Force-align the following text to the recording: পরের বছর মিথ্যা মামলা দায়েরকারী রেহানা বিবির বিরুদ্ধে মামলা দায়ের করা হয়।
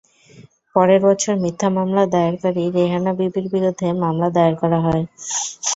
পরের 0.75 0.99
বছর 1.07 1.33
মিথ্যা 1.43 1.69
মামলা 1.77 2.03
দায়েরকারী 2.13 2.63
রেহানা 2.75 3.11
বিবির 3.19 3.45
বিরুদ্ধে 3.53 3.87
মামলা 4.03 4.27
দায়ের 4.35 4.55
করা 4.61 4.79
হয়। 4.85 5.03